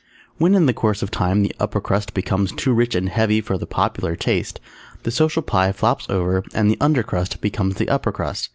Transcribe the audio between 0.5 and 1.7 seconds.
in the course of time the